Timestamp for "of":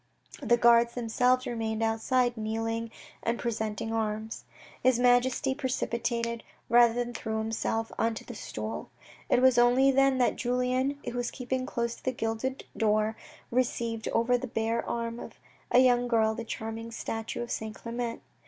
15.19-15.33, 17.43-17.51